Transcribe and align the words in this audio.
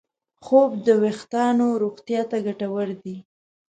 خوب 0.43 0.71
د 0.85 0.87
وېښتیانو 1.01 1.67
روغتیا 1.83 2.21
ته 2.29 2.37
ګټور 2.45 2.89
دی. 3.03 3.15